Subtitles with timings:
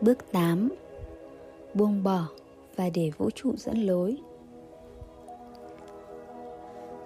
[0.00, 0.68] Bước 8
[1.74, 2.26] Buông bỏ
[2.76, 4.16] và để vũ trụ dẫn lối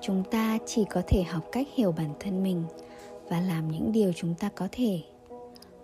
[0.01, 2.65] Chúng ta chỉ có thể học cách hiểu bản thân mình
[3.29, 5.01] và làm những điều chúng ta có thể.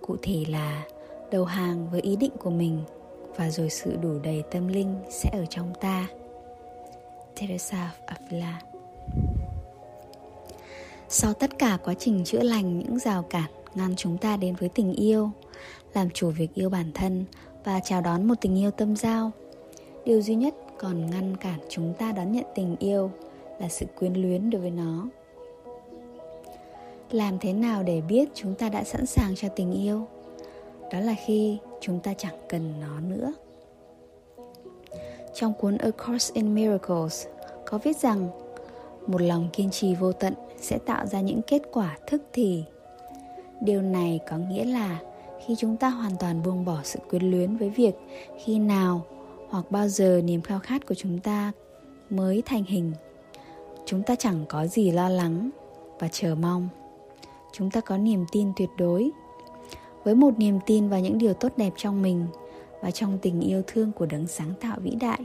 [0.01, 0.85] Cụ thể là
[1.31, 2.83] đầu hàng với ý định của mình
[3.37, 6.07] và rồi sự đủ đầy tâm linh sẽ ở trong ta.
[7.41, 8.61] Teresa of Avila
[11.09, 14.69] Sau tất cả quá trình chữa lành những rào cản ngăn chúng ta đến với
[14.69, 15.31] tình yêu,
[15.95, 17.25] làm chủ việc yêu bản thân
[17.65, 19.31] và chào đón một tình yêu tâm giao,
[20.05, 23.11] điều duy nhất còn ngăn cản chúng ta đón nhận tình yêu
[23.59, 25.09] là sự quyến luyến đối với nó.
[27.11, 30.07] Làm thế nào để biết chúng ta đã sẵn sàng cho tình yêu?
[30.93, 33.33] Đó là khi chúng ta chẳng cần nó nữa.
[35.35, 37.27] Trong cuốn A Course in Miracles
[37.67, 38.29] có viết rằng
[39.07, 42.65] một lòng kiên trì vô tận sẽ tạo ra những kết quả thức thì.
[43.61, 44.99] Điều này có nghĩa là
[45.47, 47.95] khi chúng ta hoàn toàn buông bỏ sự quyến luyến với việc
[48.45, 49.03] khi nào
[49.49, 51.53] hoặc bao giờ niềm khao khát của chúng ta
[52.11, 52.93] mới thành hình,
[53.87, 55.51] chúng ta chẳng có gì lo lắng
[55.99, 56.69] và chờ mong.
[57.53, 59.11] Chúng ta có niềm tin tuyệt đối.
[60.05, 62.27] Với một niềm tin vào những điều tốt đẹp trong mình
[62.81, 65.21] và trong tình yêu thương của đấng sáng tạo vĩ đại,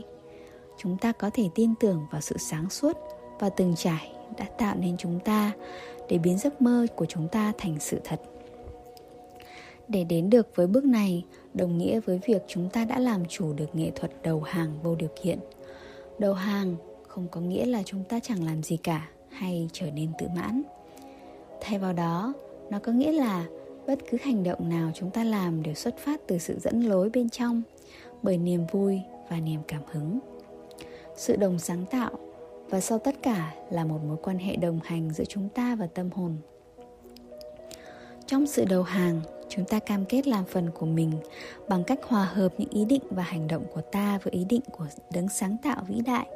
[0.78, 2.96] chúng ta có thể tin tưởng vào sự sáng suốt
[3.38, 5.52] và từng trải đã tạo nên chúng ta
[6.08, 8.20] để biến giấc mơ của chúng ta thành sự thật
[9.88, 13.52] để đến được với bước này, đồng nghĩa với việc chúng ta đã làm chủ
[13.52, 15.38] được nghệ thuật đầu hàng vô điều kiện.
[16.18, 16.76] Đầu hàng
[17.08, 20.62] không có nghĩa là chúng ta chẳng làm gì cả hay trở nên tự mãn.
[21.60, 22.32] Thay vào đó,
[22.70, 23.46] nó có nghĩa là
[23.86, 27.10] bất cứ hành động nào chúng ta làm đều xuất phát từ sự dẫn lối
[27.10, 27.62] bên trong,
[28.22, 30.18] bởi niềm vui và niềm cảm hứng.
[31.16, 32.10] Sự đồng sáng tạo
[32.70, 35.86] và sau tất cả là một mối quan hệ đồng hành giữa chúng ta và
[35.86, 36.36] tâm hồn.
[38.26, 39.20] Trong sự đầu hàng
[39.56, 41.12] chúng ta cam kết làm phần của mình
[41.68, 44.62] bằng cách hòa hợp những ý định và hành động của ta với ý định
[44.72, 46.26] của đấng sáng tạo vĩ đại.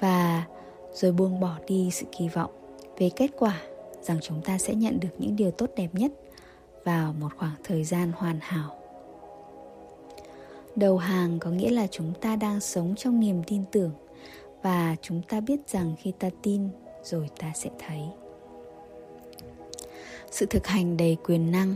[0.00, 0.44] Và
[0.92, 2.50] rồi buông bỏ đi sự kỳ vọng
[2.98, 3.60] về kết quả
[4.02, 6.12] rằng chúng ta sẽ nhận được những điều tốt đẹp nhất
[6.84, 8.76] vào một khoảng thời gian hoàn hảo.
[10.76, 13.90] Đầu hàng có nghĩa là chúng ta đang sống trong niềm tin tưởng
[14.62, 16.68] và chúng ta biết rằng khi ta tin
[17.04, 18.00] rồi ta sẽ thấy.
[20.30, 21.74] Sự thực hành đầy quyền năng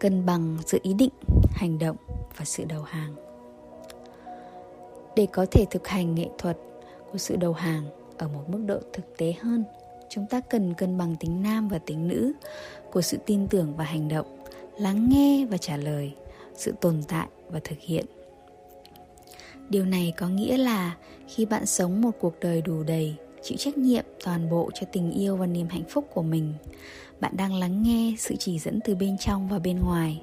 [0.00, 1.12] cân bằng giữa ý định,
[1.50, 1.96] hành động
[2.36, 3.14] và sự đầu hàng.
[5.16, 6.56] Để có thể thực hành nghệ thuật
[7.12, 7.84] của sự đầu hàng
[8.18, 9.64] ở một mức độ thực tế hơn,
[10.08, 12.32] chúng ta cần cân bằng tính nam và tính nữ
[12.92, 14.44] của sự tin tưởng và hành động,
[14.78, 16.14] lắng nghe và trả lời,
[16.54, 18.04] sự tồn tại và thực hiện.
[19.68, 20.96] Điều này có nghĩa là
[21.28, 25.10] khi bạn sống một cuộc đời đủ đầy chịu trách nhiệm toàn bộ cho tình
[25.10, 26.54] yêu và niềm hạnh phúc của mình.
[27.20, 30.20] Bạn đang lắng nghe sự chỉ dẫn từ bên trong và bên ngoài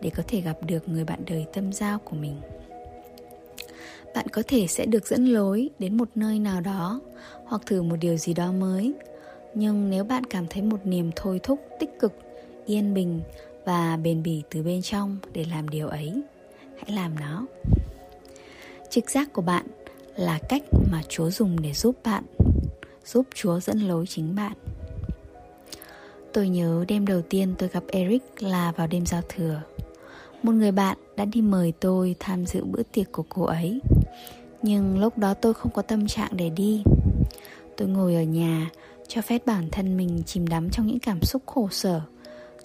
[0.00, 2.36] để có thể gặp được người bạn đời tâm giao của mình.
[4.14, 7.00] Bạn có thể sẽ được dẫn lối đến một nơi nào đó
[7.44, 8.92] hoặc thử một điều gì đó mới.
[9.54, 12.12] Nhưng nếu bạn cảm thấy một niềm thôi thúc, tích cực,
[12.66, 13.20] yên bình
[13.64, 16.22] và bền bỉ từ bên trong để làm điều ấy,
[16.80, 17.46] hãy làm nó.
[18.90, 19.66] Trực giác của bạn
[20.16, 22.24] là cách mà chúa dùng để giúp bạn
[23.04, 24.52] giúp chúa dẫn lối chính bạn.
[26.32, 29.62] Tôi nhớ đêm đầu tiên tôi gặp eric là vào đêm giao thừa.
[30.42, 33.80] Một người bạn đã đi mời tôi tham dự bữa tiệc của cô ấy.
[34.62, 36.82] Nhưng lúc đó tôi không có tâm trạng để đi.
[37.76, 38.70] Tôi ngồi ở nhà,
[39.08, 42.00] cho phép bản thân mình chìm đắm trong những cảm xúc khổ sở.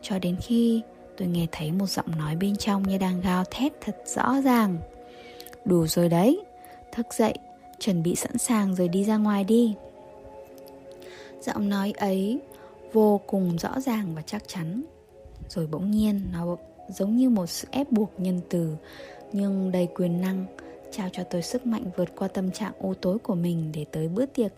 [0.02, 0.82] Cho đến khi
[1.18, 4.78] tôi nghe thấy một giọng nói bên trong như đang gào thét thật rõ ràng.
[5.66, 6.44] Đủ rồi đấy,
[6.92, 7.34] thức dậy,
[7.80, 9.76] chuẩn bị sẵn sàng rồi đi ra ngoài đi
[11.42, 12.40] giọng nói ấy
[12.94, 14.84] vô cùng rõ ràng và chắc chắn.
[15.50, 16.58] Rồi bỗng nhiên nó
[16.90, 18.76] giống như một sự ép buộc nhân từ,
[19.32, 20.46] nhưng đầy quyền năng,
[20.92, 24.08] trao cho tôi sức mạnh vượt qua tâm trạng u tối của mình để tới
[24.08, 24.52] bữa tiệc.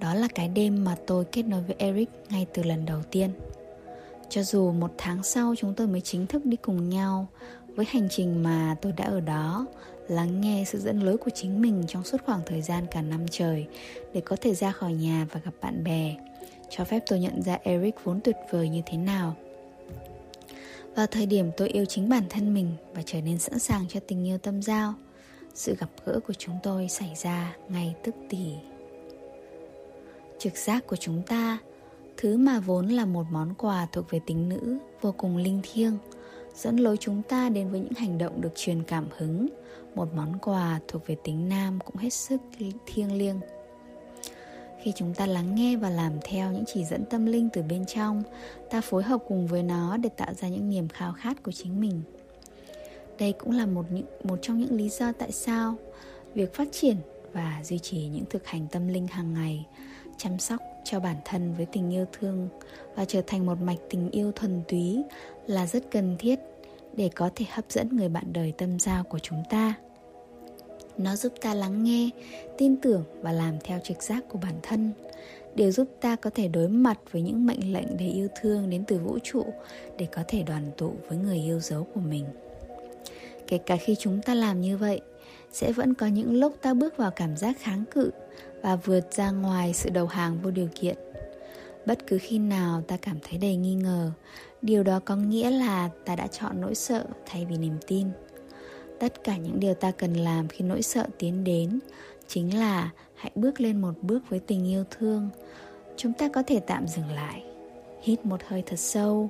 [0.00, 3.30] Đó là cái đêm mà tôi kết nối với eric ngay từ lần đầu tiên.
[4.28, 7.26] Cho dù một tháng sau chúng tôi mới chính thức đi cùng nhau,
[7.68, 9.66] với hành trình mà tôi đã ở đó
[10.08, 13.26] lắng nghe sự dẫn lối của chính mình trong suốt khoảng thời gian cả năm
[13.30, 13.66] trời
[14.12, 16.16] để có thể ra khỏi nhà và gặp bạn bè.
[16.70, 19.36] Cho phép tôi nhận ra eric vốn tuyệt vời như thế nào.
[20.96, 24.00] Vào thời điểm tôi yêu chính bản thân mình và trở nên sẵn sàng cho
[24.00, 24.94] tình yêu tâm giao,
[25.54, 28.54] sự gặp gỡ của chúng tôi xảy ra ngay tức thì.
[30.38, 31.58] Trực giác của chúng ta,
[32.16, 35.98] thứ mà vốn là một món quà thuộc về tính nữ, vô cùng linh thiêng
[36.54, 39.48] dẫn lối chúng ta đến với những hành động được truyền cảm hứng.
[39.94, 42.40] Một món quà thuộc về tính nam cũng hết sức
[42.86, 43.40] thiêng liêng.
[44.82, 47.86] Khi chúng ta lắng nghe và làm theo những chỉ dẫn tâm linh từ bên
[47.86, 48.22] trong,
[48.70, 51.80] ta phối hợp cùng với nó để tạo ra những niềm khao khát của chính
[51.80, 52.02] mình.
[53.18, 55.74] Đây cũng là một những, một trong những lý do tại sao
[56.34, 56.96] việc phát triển
[57.32, 59.66] và duy trì những thực hành tâm linh hàng ngày,
[60.18, 62.48] chăm sóc cho bản thân với tình yêu thương
[62.94, 65.02] và trở thành một mạch tình yêu thuần túy
[65.46, 66.38] là rất cần thiết
[66.96, 69.74] để có thể hấp dẫn người bạn đời tâm giao của chúng ta.
[70.98, 72.10] Nó giúp ta lắng nghe,
[72.58, 74.92] tin tưởng và làm theo trực giác của bản thân.
[75.54, 78.84] Điều giúp ta có thể đối mặt với những mệnh lệnh đầy yêu thương đến
[78.86, 79.44] từ vũ trụ
[79.98, 82.24] để có thể đoàn tụ với người yêu dấu của mình.
[83.46, 85.00] Kể cả khi chúng ta làm như vậy,
[85.52, 88.10] sẽ vẫn có những lúc ta bước vào cảm giác kháng cự
[88.64, 90.96] và vượt ra ngoài sự đầu hàng vô điều kiện.
[91.86, 94.10] Bất cứ khi nào ta cảm thấy đầy nghi ngờ,
[94.62, 98.08] điều đó có nghĩa là ta đã chọn nỗi sợ thay vì niềm tin.
[99.00, 101.78] Tất cả những điều ta cần làm khi nỗi sợ tiến đến
[102.28, 105.30] chính là hãy bước lên một bước với tình yêu thương.
[105.96, 107.44] Chúng ta có thể tạm dừng lại,
[108.02, 109.28] hít một hơi thật sâu,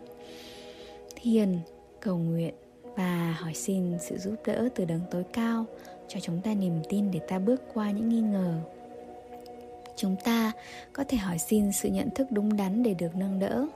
[1.17, 1.59] thiền,
[2.01, 2.55] cầu nguyện
[2.97, 5.65] và hỏi xin sự giúp đỡ từ đấng tối cao
[6.09, 8.61] cho chúng ta niềm tin để ta bước qua những nghi ngờ
[9.97, 10.53] chúng ta
[10.93, 13.67] có thể hỏi xin sự nhận thức đúng đắn để được nâng đỡ.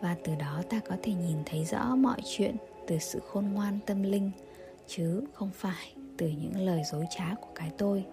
[0.00, 3.78] Và từ đó ta có thể nhìn thấy rõ mọi chuyện từ sự khôn ngoan
[3.86, 4.30] tâm linh,
[4.86, 8.04] chứ không phải từ những lời dối trá của cái tôi.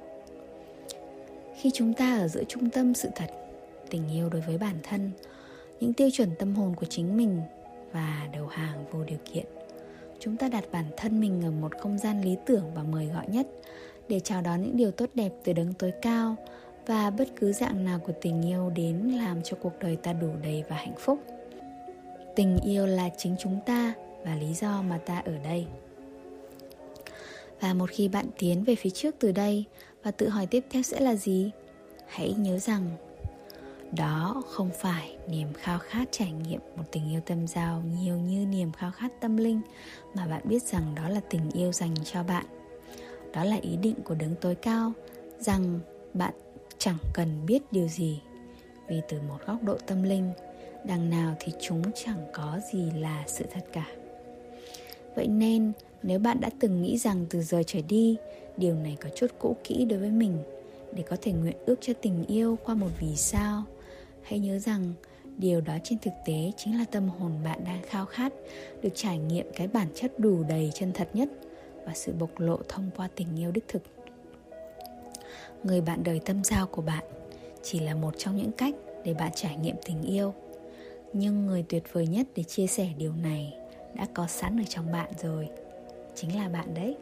[1.55, 3.29] Khi chúng ta ở giữa trung tâm sự thật,
[3.89, 5.11] tình yêu đối với bản thân,
[5.79, 7.41] những tiêu chuẩn tâm hồn của chính mình
[7.91, 9.45] và đầu hàng vô điều kiện,
[10.19, 13.25] chúng ta đặt bản thân mình ở một không gian lý tưởng và mời gọi
[13.27, 13.47] nhất
[14.09, 16.35] để chào đón những điều tốt đẹp từ đấng tối cao
[16.87, 20.29] và bất cứ dạng nào của tình yêu đến làm cho cuộc đời ta đủ
[20.43, 21.19] đầy và hạnh phúc.
[22.35, 23.93] Tình yêu là chính chúng ta
[24.25, 25.65] và lý do mà ta ở đây.
[27.59, 29.65] Và một khi bạn tiến về phía trước từ đây
[30.03, 31.51] và tự hỏi tiếp theo sẽ là gì,
[32.07, 32.89] hãy nhớ rằng
[33.97, 38.45] đó không phải niềm khao khát trải nghiệm một tình yêu tâm giao nhiều như
[38.45, 39.61] niềm khao khát tâm linh
[40.13, 42.45] mà bạn biết rằng đó là tình yêu dành cho bạn.
[43.33, 44.91] Đó là ý định của đấng tối cao,
[45.39, 45.79] rằng
[46.13, 46.33] bạn
[46.77, 48.21] chẳng cần biết điều gì.
[48.87, 50.31] Vì từ một góc độ tâm linh,
[50.83, 53.85] đằng nào thì chúng chẳng có gì là sự thật cả.
[55.15, 55.71] Vậy nên,
[56.03, 58.15] nếu bạn đã từng nghĩ rằng từ giờ trở đi,
[58.57, 60.37] điều này có chút cũ kỹ đối với mình,
[60.93, 63.63] để có thể nguyện ước cho tình yêu qua một vì sao,
[64.23, 64.93] hãy nhớ rằng
[65.37, 68.33] điều đó trên thực tế chính là tâm hồn bạn đang khao khát
[68.81, 71.29] được trải nghiệm cái bản chất đủ đầy chân thật nhất
[71.85, 73.81] và sự bộc lộ thông qua tình yêu đích thực
[75.63, 77.03] người bạn đời tâm giao của bạn
[77.63, 80.33] chỉ là một trong những cách để bạn trải nghiệm tình yêu.
[81.13, 83.53] Nhưng người tuyệt vời nhất để chia sẻ điều này
[83.95, 85.49] đã có sẵn ở trong bạn rồi.
[86.15, 86.95] Chính là bạn đấy.